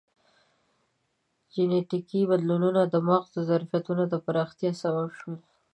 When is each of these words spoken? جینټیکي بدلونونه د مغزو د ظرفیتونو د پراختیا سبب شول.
جینټیکي 1.53 2.21
بدلونونه 2.31 2.81
د 2.87 2.95
مغزو 3.07 3.33
د 3.35 3.45
ظرفیتونو 3.49 4.03
د 4.09 4.13
پراختیا 4.25 4.71
سبب 4.81 5.07
شول. 5.19 5.39